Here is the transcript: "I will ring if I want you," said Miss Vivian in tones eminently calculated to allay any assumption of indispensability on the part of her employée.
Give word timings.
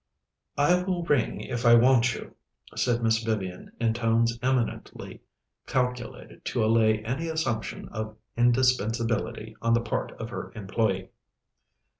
"I 0.57 0.81
will 0.81 1.03
ring 1.03 1.41
if 1.41 1.63
I 1.63 1.75
want 1.75 2.15
you," 2.15 2.35
said 2.75 3.03
Miss 3.03 3.21
Vivian 3.21 3.71
in 3.79 3.93
tones 3.93 4.39
eminently 4.41 5.21
calculated 5.67 6.43
to 6.45 6.65
allay 6.65 7.05
any 7.05 7.27
assumption 7.27 7.87
of 7.89 8.17
indispensability 8.35 9.55
on 9.61 9.75
the 9.75 9.81
part 9.81 10.13
of 10.13 10.29
her 10.29 10.51
employée. 10.55 11.09